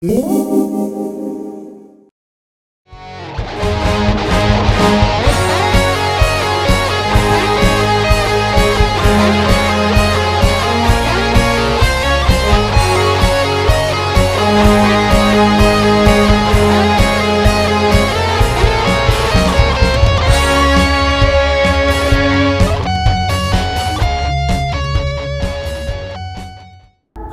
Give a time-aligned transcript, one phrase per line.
[0.00, 0.06] คร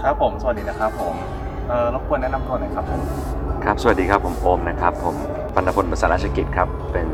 [0.09, 3.01] ับผม สวัสดีนะครับผม เอ่อรบกวนแนะนำตัวหน่อยครับผม
[3.63, 5.15] ครับ สวัสดีครับผมโอมนะครับ ผม
[5.55, 7.07] ปัณพลภาษาราชกิจครับ เป็น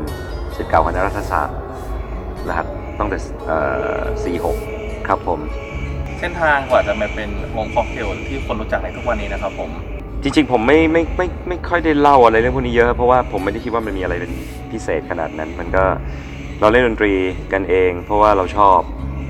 [0.56, 1.56] ศิษย์เก่าคณะรัฐศาสตร์
[2.48, 2.66] รหัส
[2.98, 3.58] ต้องแต่เอ่
[3.98, 4.00] อ
[4.54, 5.38] 46 ครับผม
[6.20, 9.70] เส้นทางกว่าจะมาเป็นวงค็อกเทลที่คนรู้จักในทุกวันนี้นะครับผม
[10.22, 14.32] จริงๆ ผมไม่ไม่ไม่ไม่ค่อยได้เล่าอะไรเรื่องพวกนี้เยอะ เพราะว่าผมไม่ได้คิดว่ามันมีอะไรเป็น
[14.70, 15.84] พิเศษขนาดนั้น มันก็
[16.60, 17.12] เราเล่นดนตรี
[17.52, 18.78] กันเอง เพราะว่าเราชอบ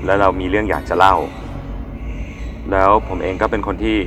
[0.05, 1.15] แล้วเรามีเรื่องอยากจะเล่า
[2.71, 3.97] แล้วผมเองก็เป็นคนที่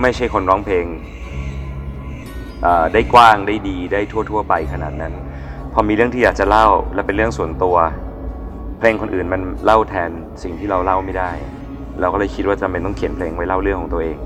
[0.00, 0.86] ไม่ใช่คนร้องเพลง
[2.92, 5.12] ได้กว้างได้ดีได้ทั่ว ๆ ไปขนาดนั้น
[5.72, 7.76] พอมีเรื่องที่อยากจะเล่าและเป็นเรื่องส่วนตัว
[8.78, 10.10] เพลงคนอื่นมันเล่าแทน
[10.42, 11.30] สิ่งที่เราเล่าไม่ได้
[12.00, 14.18] เราก็เลยคิดว่าจำเป็นต้องเขียนเพลงไว้เล่าเรื่องของตัวเอง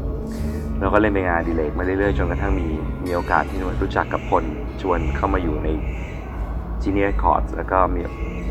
[0.79, 2.67] แล้วก็เล่นไปงานดีเลกมาเรื่อยๆจนกระทั่งมี
[3.05, 4.45] มีโอกาสที่รู้จักกับคน
[4.81, 5.69] ชวนเข้ามาอยู่ใน
[6.83, 8.01] จีเนียคอร์ดแล้วก็มี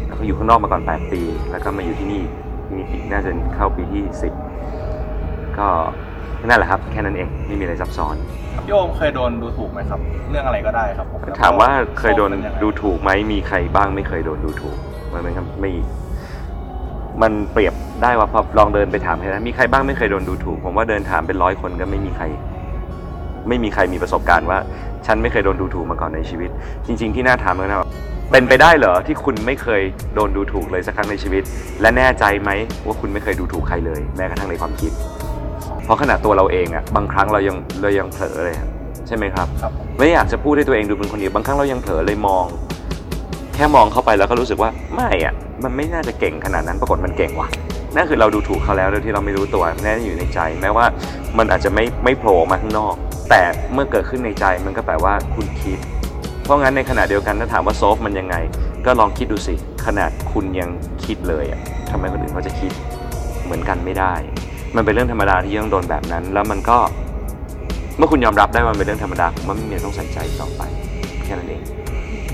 [0.08, 2.23] แล้วก็อยู่ข้างนอกมาก่อน 8 ปี แล้วก็มาอยู่ที่นี่
[2.66, 4.03] ที่นี่ปีน่าจะเข้าปีที่
[4.81, 5.70] 10 ก็
[6.45, 8.16] นั่นแหละครับ แค่นั้นเองไม่มีอะไรซับซ้อน
[8.66, 9.99] พี่โอมเคยโดนดูถูกไหมครับ
[10.31, 14.77] เรื่องอะไรก็ได้ครับผมแล้วก็ถามว่าเคยโดนป็งไงดูถูกไหมมีใครบ้างไม่เคยโดนดูถูก
[15.13, 15.71] มันไม่ไม่
[17.21, 22.25] มันเปรียบได้ว่าพอลองเดินไปถามใครนะมีใครบ้างไม่เคยโดนดูถูก ผมว่าเดินถามเป็นร้อยคนก็ไม่มีใคร
[23.47, 24.58] ไม่มีใครมีประสบการณ์ว่า
[25.08, 26.49] ฉันไม่เคยโดนดูถูกมาก่อนในชีวิต
[26.85, 27.89] จริง ๆ ที่น่าถามก็นะว่า
[28.31, 29.81] เป็นไปได้เหรอที่คุณไม่เคย
[30.15, 31.43] โดนดูถูกเลยสักครั้งในชีวิต
[31.81, 32.49] และแน่ใจไหม
[32.85, 34.91] ว่าคุณไม่เคยดูถูกใครเลย แม้กระทั่งในความคิด
[35.83, 38.67] เพราะขนาดตัวเราเองอะบางครั้งเรายังเรายังเผลอเลยอะ
[39.08, 42.45] ใช่ไหมครับ ครับผมไม่อยากจะพูดให้ตัวเองดูเป็นคนดีบางครั้งเรายังเผลอเลยมอง
[43.55, 45.33] แค่มองเข้าไปแล้วก็รู้สึกว่าไม่อะ
[45.64, 47.49] มันไม่น่าจะเก่งขนาดนั้นปรากฏมันเก่งว่ะ
[47.95, 50.86] นั่นคือเราดูถูกเขาแล้วโดยที่เราไม่รู้ตัวแน่อยู่ในใจ แม้ว่า
[51.37, 52.95] มันอาจจะไม่ไม่โผล่ออกมาข้างนอก
[53.30, 53.42] แต่
[53.73, 55.77] เมื่อเกิดขึ้นในใจมันก็แปลว่าคุณคิด
[56.43, 58.36] เพราะงั้นในขณะเดียวกันถ้าถามว่าโซฟมันยังไง
[58.86, 59.55] ก็ลองคิดดูสิ
[59.86, 60.70] ขนาดคุณยัง
[61.05, 61.61] คิดเลยอะ
[61.92, 62.71] ทำไมคนอื่นเขาจะคิด
[63.45, 64.14] เหมือนกันไม่ได้
[64.76, 66.78] มันเป็นเรื่องธรรมดาที่ต้องโดนแบบนั้น แล้วมันก็
[67.98, 70.61] เมื่อคุณยอมรับได้ว่ามันเป็นเรื่องธรรมดาผมว่าไม่มีอะไรต้องใส่ใจต่อไป
[71.26, 71.61] แค่นั้นเอง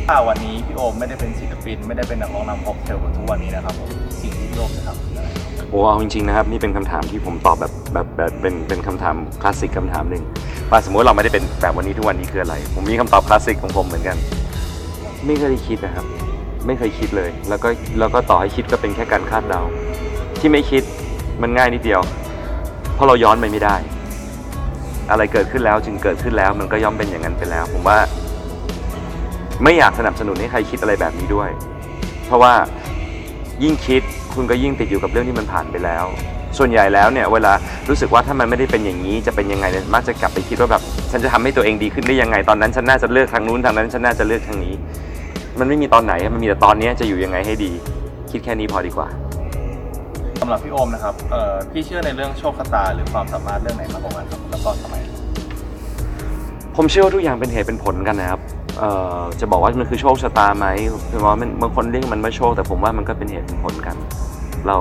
[0.08, 3.90] ถ้าวันนี้พี่โอมไม่ได้เป็นศิลปิน ไม่ได้เป็นนักร้องนำค็อกเทลเหมือนทุกวันนี้นะครับผม
[4.22, 5.30] สิ่งที่พี่โอมจะทำคืออะไร
[5.70, 10.24] โอ้เอาจริงๆนะครับนี่เป็นคำถามที่ผมตอบแบบแบบแบบเป็นเป็นคำถามคลาสสิกคำถามหนึ่ง
[10.70, 14.18] ว่าสมมติว่าเราไม่ได้เป็นแบบวันนี้ทุกวันนี้คืออะไร ผมมีคำตอบคลาสสิกของผมเหมือนกัน
[15.26, 16.06] ไม่เคยได้คิดนะครับ
[16.66, 19.62] ไม่เคยคิดเลย แล้วก็แล้วก็ต่อให้คิดก็เป็นแค่การคาดเดา
[20.40, 20.84] ที่ไม่คิด
[21.42, 22.23] มันง่ายนิดเดียวเพ
[23.04, 23.76] ราะเราย้อนไปไม่ได้
[25.12, 27.98] อะไรเกิดขึ้นแล้วจึงเกิดขึ้นแล้ว มันก็ย่อมเป็นอย่างนั้นไปแล้ว ผมว่า
[29.64, 31.50] ไม่อยากสนับสนุนให้ใครคิดอะไรแบบนี้ด้วย
[32.26, 32.54] เพราะว่า
[33.64, 34.02] ยิ่งคิด
[34.36, 36.06] คุณก็ยิ่งติดอยู่กับเรื่องที่มันผ่านไปแล้ว
[36.58, 37.54] ส่วนใหญ่แล้วเนี่ย เวลา
[37.90, 40.82] รู้สึกว่าถ้ามันไม่ได้เป็นอย่างนี้จะเป็นยังไงเนี่ยมักจะกลับไปคิดว่าแบบ
[41.12, 44.74] ฉันจะทำให้ตัวเองดีขึ้นได้ยังไงตอนนั้นฉันน่าจะเลือกทางนู้นทางนั้นฉันน่าจะเลือกทางนี้
[45.60, 47.72] มันไม่มีตอนไหนมันมีแต่ตอนนี้จะอยู่ยังไงให้ดี
[48.32, 49.08] คิดแค่นี้พอดีกว่า
[50.46, 54.96] สำหรับพี่โอมนะครับเอ่อพี่เชื่อในเรื่องโชคชะตาหรือความสามารถเรื่องไหนมากกว่ากันครับแล้วก็ทำไม
[56.76, 58.42] ผมเชื่อว่าทุกอย่างเป็นเหตุเป็นผลกันนะครับ
[58.80, 60.68] เอ่อจะบอกว่ามันคือโชคชะตาไหม
[61.10, 63.96] คือว่ามันบางคนเรียกมันว่าโชค แต่ผมว่ามันก็เป็นเหตุเป็นผลกัน
[64.68, 64.78] เรา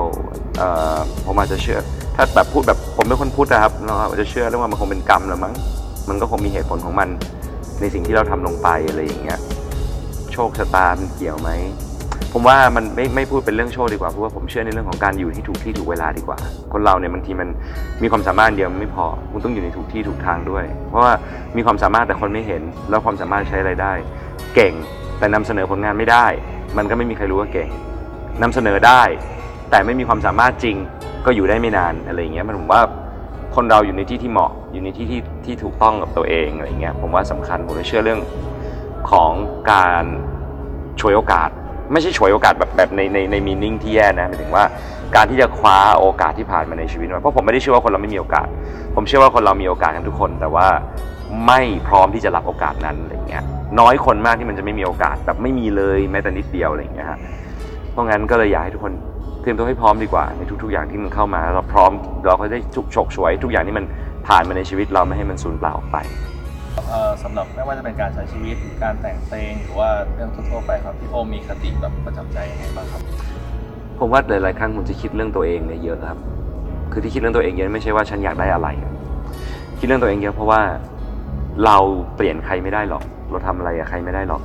[0.59, 0.97] เอ่อ
[1.27, 1.79] ผมอาจจะเชื่อ
[2.17, 5.55] ถ้าแบบพูดแบบผมเป็นคนพูดนะครับเราอาจจะเชื่อเรื่องว่ามันคงเป็นกรรมแหรือมั้ง
[6.09, 7.09] มันก็คงมีเหตุผลของมัน
[7.81, 9.39] ในสิ่งที่เราทำลงไปอะไรอย่างเงี้ย
[10.33, 11.51] โชคชะตามันเกี่ยวไหม
[12.35, 16.39] ผมว่ามันไม่ไม่พูดเป็นเรื่องโชคดีกว่าเพราะว่าผมเชื่อในเรื่องของการอยู่ที่ถูกที่ถูกเวลาดีกว่า
[16.73, 17.49] คนเราเนี่ยบางทีมัน
[18.03, 21.13] มีความสามารถเดียวมันไม่พอคุณต้องอยู่ในถูกที่ถูกทางด้วย เพราะว่า
[21.57, 23.93] มีความสามารถแต่คนไม่เห็น แล้วความสามารถใช้อะไรได้
[24.55, 24.73] เก่ง
[25.19, 26.27] แต่นำเสนอผลงานไม่ได้
[26.77, 27.69] มันก็ไม่มีใครรู้ว่าเก่ง
[28.43, 29.03] นำเสนอได้
[29.71, 30.77] แต่ไม่มีความสามารถจริง
[31.27, 32.83] ก็อยู่ได้ไม่นานอะไรอย่างเงี้ยมันผมว่า
[33.55, 38.21] คนเราอยู่ในที่ที่เหมาะอยู่ในที่ที่ที่ถูกต้องกับตัวเองอะไรเงี้ยผมว่าสำคัญผมเชื่อเรื่อง
[39.11, 39.33] ของ
[39.71, 40.05] การ
[41.01, 41.51] ฉวยโอกาส
[41.93, 44.65] ไม่ใช่ฉวยโอกาสแบบแบบในในในมีนิ่งที่แย่นะหมายถึงว่า
[45.17, 48.47] การที่จะคว้าโอกาสที่ผ่านมาในชีวิตมาเพราะผมไม่ได้เชื่อว่าคนเราไม่มีโอกาส
[48.97, 50.67] ผมเชื่อว่าคนเรามีโอกาสกันทุกคน แต่ว่า
[51.47, 53.43] ไม่พร้อมที่จะรับโอกาสนั้นอะไรเงี้ย
[53.81, 57.19] น้อยคนมากที่มันจะไม่มีโอกาสแบบไม่มีเลยแม้แต่นิดเดียวอะไรเงี้ยฮะ
[57.93, 58.93] เพราะงั้นก็เลยอยากให้ทุกคน
[59.41, 61.91] เตรียมตัวให้พร้อมดีกว่าในทุก ๆ อย่างที่มันเข้ามาเราพร้อม
[62.27, 63.85] เราก็ได้ฉุกฉกฉวย ทุกอย่างที่มัน
[64.27, 65.97] ผ่านมาในชีวิตเราไม่ให้มันสูญเปล่าออกไป
[66.93, 73.03] เอ่อสำหรับไม่ว่าจะเป็นการใช้ชีวิตหรือการแต่งเพลงหรือว่าเรื่องทั่วๆไปครับพี่โอมมีคติแบบประจำใจยังไงบ้างครับ
[73.99, 76.19] ผมว่าหลายๆครั้งผมจะคิดเรื่องตัวเองเนี่ยเยอะครับ
[76.93, 78.69] คือที่คิดเรื่องตัวเองเยอะไม่ใช่ว่าฉันอยากได้อะไร
[79.79, 80.61] คิดเรื่องตัวเองเยอะเพราะว่า
[81.65, 81.77] เรา
[82.17, 84.43] เปลี่ยนใครไม่ได้หรอก เราทำอะไรกับใครไม่ได้หรอก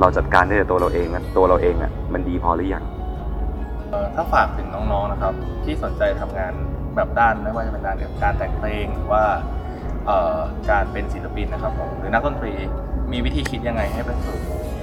[0.00, 2.84] เราจัดการได้แต่ตัวเราเองนะตัวเราเองอะมันดีพอหรือยัง
[3.90, 5.34] เอ่อถ้าฝากถึงน้องๆนะครับ
[5.64, 6.52] ที่สนใจทำงาน
[6.96, 9.63] แบบด้านไม่ว่าจะเป็นด้านการแต่งเพลงหรือว่าเอ่อ
[10.70, 12.52] การเป็นศิลปินนะครับผมหรือนักดนตรี
[13.12, 14.38] มีวิธีคิดยังไงให้เป็นสู่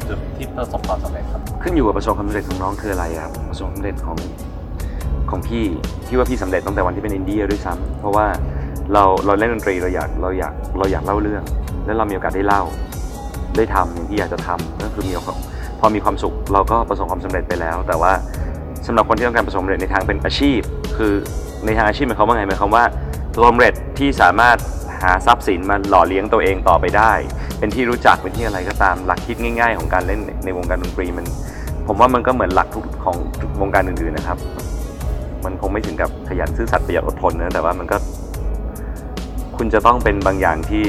[0.10, 4.18] จุดที่ประสบความสำเร็จครับ ขึ้นอยู่กับประสบความสำเร็จของน้องคืออะไรครับประสบความสำเร็จของ
[5.30, 5.64] ของพี่
[6.08, 8.26] พี่ว่าพี่สำเร็จตั้งแต่วันที่เป็นอินเดียด้วยซ้ำเพราะว่า
[8.94, 11.44] เราเราเล่นดนตรีเราอยากเราอยากเราอยากเล่าเรื่อง
[11.86, 12.62] แล้วเรามีโอกาสได้เล่า
[13.58, 15.38] ได้ทำอย่างที่อยากจะทำก็คือมีความ
[15.80, 18.12] พอมีความสุขเราก็ประสบความสำเร็จไปแล้ว แต่ว่า
[18.88, 20.60] สำหรับคนที่ต้องการประสบความสำเร็จในทางเป็นอาชีพ
[20.98, 21.14] คือ
[21.66, 22.84] ในทางอาชีพหมายความว่าไงหมายความว่า
[23.42, 24.58] ความสำเร็จที่สามารถ
[25.02, 27.12] หาทรัพย์สินมาหล่อเลี้ยงตัวเองต่อไปได้
[27.60, 31.26] เป็นที่รู้จักเป็นที่อะไรก็ตามหลักคิดง่ายๆ ของการเล่นในวงการดนตรีมัน
[31.88, 33.18] ผมว่ามันก็เหมือนหลักทุกของ
[33.62, 34.38] วงการอื่นๆนะครับ
[35.46, 37.98] มันคงไม่ถึงกับขยันซื่อสัตย์ประหยัดอดทนนะแต่ว่ามันก็
[39.58, 40.86] คุณจะต้องเป็นบางอย่างที่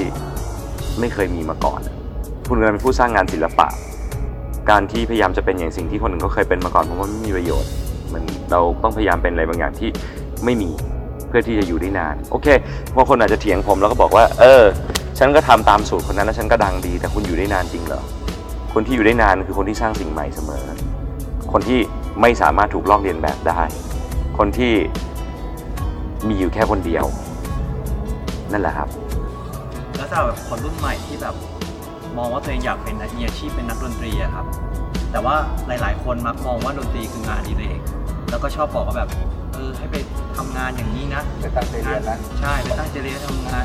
[1.00, 1.80] ไม่เคยมีมาก่อน
[2.48, 3.68] คุณกำลังเป็นผู้สร้างงานศิลปะ
[4.70, 7.70] การที่พยายามจะเป็นอย่างสิ่งที่คนอื่นก็เคยเป็นมาก่อนผมว่าไม่มีประโยชน์
[8.08, 9.88] เหมันเราต้องพยายามเป็นอะไรบางอย่างที่
[10.44, 10.70] ไม่มี
[11.32, 12.46] พื่อที่จะอยู่ได้นาน โอเค
[12.96, 14.64] บางคนอาจจะเถียงผมแล้วก็บอกว่า เออ
[15.18, 18.02] ฉันก็ทำตามสูตรคนนั้นแล้วฉันก็ดังดี แต่คุณอยู่ได้นานจริงเหรอ
[18.74, 20.64] คนที่อยู่ได้นานคือคนที่สร้างสิ่งใหม่เสมอ
[21.52, 21.80] คนที่
[22.20, 23.60] ไม่สามารถถูกลอกเลียนแบบได้
[24.38, 24.72] คนที่
[26.28, 27.04] มีอยู่แค่คนเดียว
[28.52, 28.88] นั่นแหละครับ
[29.96, 31.34] แล้วสำหรับแบบคนรุ่นใหม่ที่แบบ
[32.18, 34.46] มองว่าตัวเองอยากเป็นมีอาชีพเป็นนักดนตรีอะครับ
[35.12, 35.34] แต่ว่า
[35.66, 37.80] หลาย ๆ คนมักมองว่าดนตรีคืองานอดิเรก
[38.32, 39.08] แล้วก็ชอบบอกว่าแบบ
[39.54, 39.96] เออให้ไป
[40.36, 43.64] ทำงานอย่างนี้นะ ไปตั้งใจเรียนนะ ใช่ไปตั้งใจเรียนทำงาน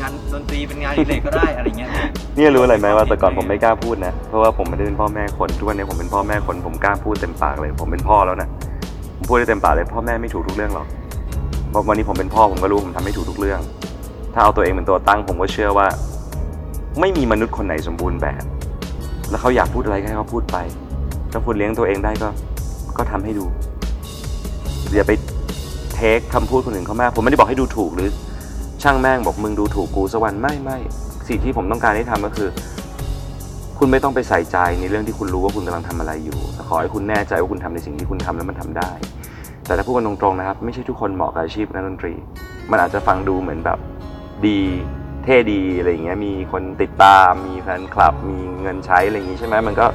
[0.00, 1.90] งานดนตรีเป็นงานอดิเรกก็ได้อะไรเงี้ย
[2.36, 8.48] เนี่ยรู้อะไรไหมว่าแต่ก่อนผมไม่กล้าพูดนะ เพราะว่าผมไม่ได้เป็นพ่อแม่คนทุกวันนี้ผมเป็นพ่อแม่คนผมกล้าพูดเต็มปากเลย ผมเป็นพ่อแล้วนะ
[9.16, 10.86] ผมพูดได้เต็มปากเลยพ่อแม่ไม่ถูกทุกเรื่องหรอก
[11.70, 13.60] เพราะวันนี้ผมเป็นพ่อผมก็รู้ผมทำไม่ถูกทุกเรื่อง
[14.34, 15.86] ถ้าเอาตัวเองเป็นตัวตั้งผมก็เชื่อว่า
[17.00, 18.42] ไม่มีมนุษย์คนไหนสมบูรณ์แบบ
[19.30, 20.56] แล้วเขาอยากพูดอะไรก็ให้เขาพูดไป
[21.32, 22.28] ถ้าคุณเลี้ยงตัวเองได้ก็
[22.96, 23.44] ก็ทำให้ดู
[24.94, 25.12] อย่าไป
[25.94, 28.10] เทคคำพูดคนอื่นเขามาก ผมไม่ได้บอกให้ดูถูกหรือ
[28.82, 30.78] ช่างแม่งบอกมึงดูถูกกูสักวันไม่ไม่
[31.28, 32.48] สิ่งที่ผมต้องการให้ทำก็คือ
[33.78, 38.90] คุณไม่ต้องไปใส่ใจในเรื่องที่คุณรู้ว่าคุณกำลังทำอะไรอยู่แต่ขอให้คุณแน่ใจว่าคุณทำในสิ่งที่คุณทำแล้วมันทำได้
[39.66, 42.12] แต่ถ้าพูดกันตรงๆนะครับ ไม่ใช่ทุกคนเหมาะกับอาชีพนักดนตรี
[42.70, 43.78] มันอาจจะฟังดูเหมือนแบบ
[44.46, 44.60] ดี
[45.24, 49.86] เท่ดีอะไรอย่างเงี้ยมีคนติดตาม มีแฟนคลับ มีเงินใช้อะไรอย่างงี้ใช่ไหมมันก็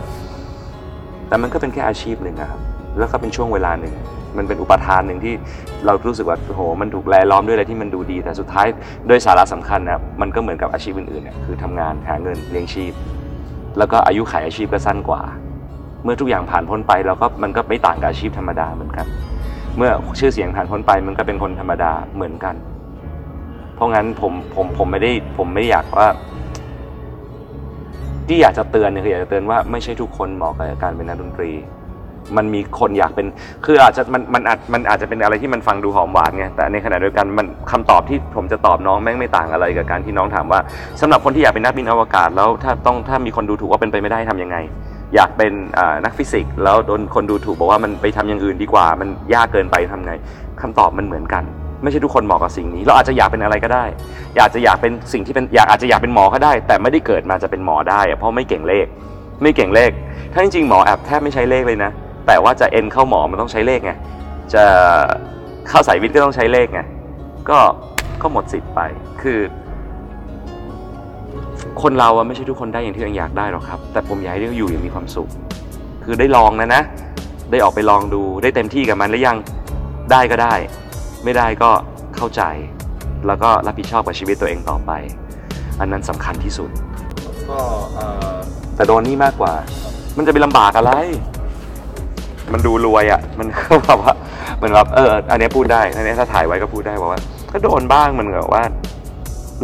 [1.28, 2.62] แต่มันก็เป็นแค่อาชีพหนึ่งอะครับ
[3.00, 3.94] แล้วก็เป็นช่วงเวลาหนึ่ง
[4.38, 5.34] มันเป็นอุปทานหนึ่งที่
[5.86, 8.68] เรารู้สึกว่าโหมันถูกแลล้อมด้วยอะไรที่มันดูดี แต่สุดท้าย
[9.08, 12.92] โดยสาระสำคัญนะมันก็เหมือนกับอาชีพอื่นๆเนี่ยคือทำงานหาเงินเลี้ยงชีพ
[13.78, 15.22] แล้วก็อายุขัยอาชีพก็สั้นกว่า
[16.04, 19.06] เมื่อทุกอย่างผ่านพ้นไปเราก็มันก็ไม่ต่างกับอาชีพธรรมดาเหมือนกัน
[19.78, 22.56] เมื่อชื่อเสียงผ่านพ้นไปมันก็เป็นคนธรรมดาเหมือนกัน
[23.76, 26.08] เพราะงั้นผมผมผมไม่ได้ผมไม่ได้อยากว่า
[28.28, 31.52] ที่อยากจะเตือนเนี่ยคืออยากจะเตือนว่าไม่ใช่ทุกคนเหมาะกับการเป็นนักดนตรี
[32.38, 33.28] มันมีคนอยากเป็น
[33.66, 40.60] คืออาจจะมันมันอาจมันอาจจะเป็นอะไรที่มันฟังดูหอมหวานไงแต่ในขณะเดียวกันมันคำตอบที่ผมจะตอบน้องแม่งไม่ต่างอะไรกับการที่น้องถามว่า
[41.02, 44.58] สำหรับคนที่อยากเป็นนักบินอวกาศ แล้วถ้าต้องถ้ามีคนดูถูกว่าเป็นไปไม่ได้ทำยังไง
[45.16, 45.54] อยากเป็น
[46.06, 50.14] นักฟิสิกส์แล้วโดนคนดูถูกบอกว่ามันไปทำอย่างอื่นดีกว่า มันยากเกินไปทำไง
[50.62, 51.44] คำตอบมันเหมือนกัน
[51.84, 53.86] ไม่ใช่ทุกคนเหมาะกับสิ่งนี้เราอาจจะอยากเป็นอะไรก็ได้
[54.36, 58.86] อยากจะอยากเป็นสิ่งที่เป็นอยากอาจจะอยากเป็นหมอก็ได้ แต่ไม่ได้เกิดมาจะเป็นหมอได้เพราะไม่เก่งเลข
[59.42, 59.92] ไม่เก่งเลข
[60.34, 61.92] ถ้าจริงๆหมอแอบแทบไม่ใช้เลขเลยนะ
[62.32, 63.92] แต่ว่าจะเอ็นเข้าหมอมันต้องใช้เลขไง
[64.54, 64.64] จะ
[65.70, 66.82] เข้าสายวิทย์ก็ต้องใช้เลขไง
[67.50, 67.58] ก็
[68.22, 68.80] ก็หมดสิทธิ์ไป
[69.22, 69.40] คือ
[71.82, 75.30] คนเราอะไม่ใช่ทุกคนได้อย่างที่ตัวเองอยากได้หรอกครับ แต่ผมอยากให้ได้อยู่อย่างมีความสุข
[76.04, 76.82] คือได้ลองนะนะ
[77.52, 79.38] ได้ออกไปลองดูได้เต็มที่กับมันแล้วยัง
[80.12, 80.54] ได้ก็ได้
[81.24, 81.72] ไม่ได้ก็
[82.16, 82.42] เข้าใจ
[83.28, 84.92] แล้วก็รับผิดชอบกับชีวิตตัวเองต่อไป
[85.80, 86.70] อันนั้นสำคัญที่สุด
[87.50, 87.60] ก็
[87.94, 88.36] เอ่อ
[88.76, 89.54] แต่โดนนี่มากกว่า
[90.18, 90.94] มันจะไปลำบากอะไร
[92.54, 94.14] มันดูรวยอะ่ะ มันก็แบบว่า
[94.58, 98.64] เหมือนแบบเออ อันนี้พูดได้อันนี้ถ้าถ่ายไว้ก็พูดได้บอกว่า ก็โดนบ้างเหมือนกับว่า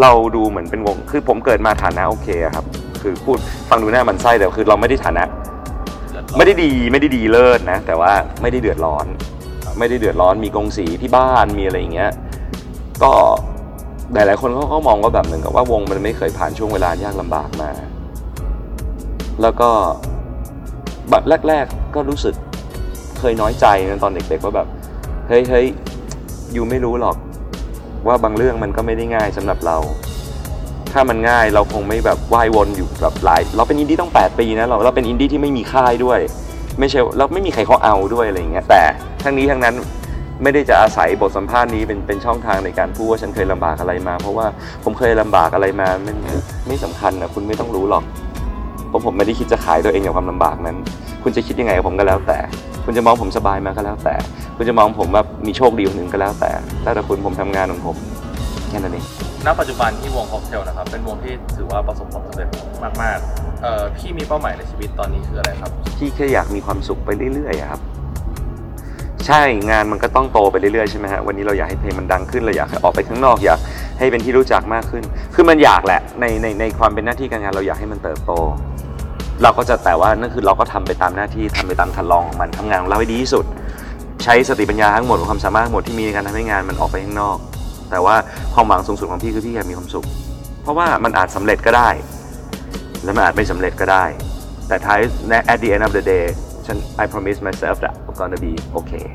[0.02, 2.66] เราดูเหมือนเป็นวง คือผมเกิดมาฐานะโอเคครับ
[3.02, 3.38] คือพูด
[3.70, 5.24] ฟังดูหน้ามันไส้แต่คือเราไม่ได้ฐานะ
[6.38, 9.06] ไม่ได้ดีไม่ได้ดีเลิศนะ แต่ว่าไม่ได้เดือดร้อน
[9.80, 12.12] ไม่ได้เดือดร้อนมีกงสีที่บ้านมีอะไรอย่างเงี้ย
[13.04, 13.12] ก็
[14.14, 17.70] หลายๆคนเขาก็มองว่าแบบเหมือนกับว่าวงมันไม่เคยผ่านช่วงเวลายากลำบากมา
[19.42, 19.70] แล้วก็
[21.10, 22.36] แบบแรก ๆ ก็รู้สึก
[23.20, 24.68] เคยน้อยใจนะตอนเด็กๆว่าแบบ
[25.28, 25.68] เฮ้ยเฮ้ย
[26.56, 27.18] ยูไม่รู้หรอก
[28.08, 29.78] ว่าบางเรื่องมันก็ไม่ได้ง่ายสำหรับเรา
[30.94, 36.20] ถ้ามันง่ายเราคงไม่แบบว่ายวนอยู่แบบหลาย เราเป็นอินดี้ต้อง 8 ปีนะเราเราเป็นอินดี้ที่ไม่มีค่ายด้วย
[36.80, 38.82] ไม่ใช่แล้วไม่มีใครเขาเอาด้วยอะไรอย่างเงี้ยแต่
[39.24, 39.76] ทั้งนี้ทั้งนั้น
[40.44, 44.46] ไม่ได้จะอาศัยบทสัมภาษณ์นี้เป็นเป็นช่องทางในการพูดว่าฉันเคยลำบากอะไรมา เพราะว่า
[44.84, 46.14] ผมเคยลำบากอะไรมาไม่
[46.68, 48.04] ไม่สำคัญนะคุณไม่ต้องรู้หรอก
[48.98, 50.78] ราะผมไม่ได้คิดจะขายตัวเองกับความลำบากนั้น
[51.24, 52.38] คุณจะคิดยังไงกับผมก็แล้วแต่
[52.86, 54.16] คุณจะมองผมสบายมาก็แล้วแต่
[54.58, 56.52] คุณจะมองผมแบบมีโชคดีคนหนึ่งก็แล้วแต่
[56.84, 57.96] แล้วแต่คุณผมทำงานของผม
[58.70, 59.06] แค่นั้นเอง
[59.46, 62.48] ณปัจจุบันที่วงค็อกเทลนะครับ เป็นวงที่ถือว่าประสบความสำเร็จ
[63.02, 67.82] มากๆเอ่อพี่มีเป้าหมายในชีวิตตอนนี้คืออะไรครับ พี่แค่อยากมีความสุขไปเรื่อยๆอะครับ
[69.28, 73.60] ใช่งานมันก็ต้องโตไปเรื่อยๆใช่ไหมฮะวันนี้เราอยากให้เพลงมันดังขึ้นเราอยากให้ออกไปข้างนอกอยาก
[74.00, 75.04] ให้เป็นที่รู้จักมากขึ้น
[75.36, 78.32] คือมันอยากแหละในในในความเป็นหน้าที่การงานเราอยากให้มันเติบโต
[79.44, 83.46] เราก็จะแต่ว่านั่นคือเราก็ทำไปตามหน้าที่ทำไปตามคันลองของมันทำงานของเราให้ดีที่สุด
[84.24, 87.38] ใช้สติปัญญาทั้งหมดความสามารถทั้งหมดที่มีในการทำให้งานมันออกไปข้างนอก
[87.92, 88.16] แต่ว่า
[88.54, 90.06] ความหวังสูงสุดของพี่คือพี่อยากมีความสุข
[90.64, 91.90] เพราะว่ามันอาจสำเร็จก็ได้
[93.04, 94.06] และมันอาจไม่สำเร็จก็ได้
[94.68, 95.00] แต่ท้าย
[95.52, 96.26] at the end of the day
[96.66, 99.06] ฉัน I promise myself that I'm gonna be okay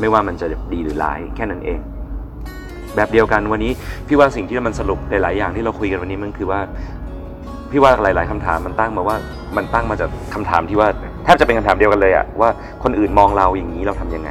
[0.00, 1.80] ไม่ว่ามันจะดีหรือร้ายแค่นั้นเอง
[2.96, 3.72] แบบเดียวกันวันนี้
[4.08, 6.60] พี่ว่าสิ่งที่มันสรุปหลายๆอย่างที่เราคุยกันวันนี้มันคือว่า
[7.76, 9.16] พี่ว่าหลาย ๆคำถามมันตั้งมาว่า
[9.56, 10.88] มันตั้งมาจากคำถามที่ว่า
[11.24, 12.48] แทบจะเป็นคำถามเดียวกันเลยอะว่า
[12.82, 14.30] คนอื่นมองเราอย่างนี้เราทำยังไง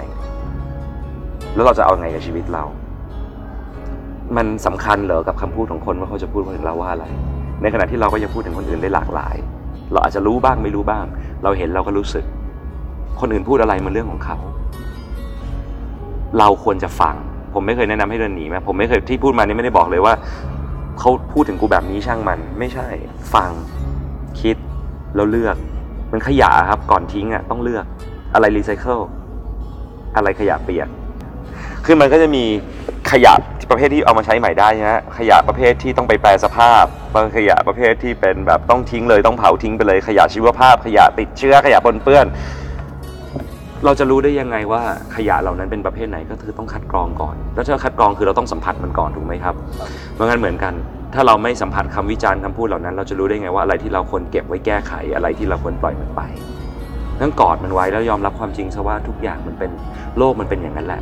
[1.55, 2.63] แล้วเราจะเอาไงกับชีวิตเรา
[4.37, 7.05] มันสำคัญเหรอกับคำพูดของคนว่าเขาจะพูดถึงเราว่าอะไร
[7.61, 9.35] ในขณะที่เราก็ยังพูดถึงคนอื่นได้หลากหลาย
[9.91, 11.05] เราอาจจะรู้บ้างไม่รู้บ้าง
[11.43, 12.25] เราเห็นเราก็รู้สึก
[13.19, 14.37] คนอื่นพูดอะไรมันเรื่องของเขา
[16.39, 17.15] เราควรจะฟัง
[17.53, 20.13] ผมไม่เคยแนะนำให้เดินหนีไหมผมไม่เคยที่พูดมานี่ไม่ได้บอกเลยว่า
[20.99, 22.87] เขาพูดถึงกูแบบนี้ช่างมัน ไม่ใช่
[23.33, 23.51] ฟัง
[24.41, 24.57] คิด
[25.15, 25.55] แล้วเลือก
[26.11, 27.85] มันขยะครับ ก่อนทิ้งอะต้องเลือก
[28.33, 28.99] อะไรรีไซเคิล
[30.15, 30.87] อะไรขยะเปียก
[31.85, 32.43] คือมันก็จะมี
[33.11, 33.33] ขยะ
[33.69, 36.83] ประเภทที่เอามาใช้ใหม่ได้นะฮะขยะประเภทที่ต้องไปแปลสภาพ
[37.15, 42.25] บางขยะประเภทที่เป็นแบบต้องทิ้งเลยต้องเผาทิ้งไปเลยขยะชีวภาพ ขยะติดเชื้อขยะปนเปื้อน
[43.85, 44.81] เราจะรู้ได้ยังไงว่า
[45.15, 49.55] ขยะเหล่านั้นเป็นประเภทไหนก็คือต้องคัดกรองก่อน แล้วถ้าคัดกรองคือเราต้องสัมผัสมันก่อนถูกไหมครับ
[50.13, 50.73] เพราะงั้นเหมือนกัน
[51.13, 56.21] ถ้าเราไม่สัมผัสคำวิจารณ์คำพูดเหล่านั้น เราจะรู้ได้ไงว่าอะไรที่เราควรเก็บไว้แก้ไขอะไรที่เราควรปล่อยมันไป
[57.21, 59.71] นั่นกอดมันไว้แล้วยอมรับความจริงซะว่าทุกอย่างมันเป็น
[60.17, 61.01] โลกมันเป็นอย่างนั้นแหละ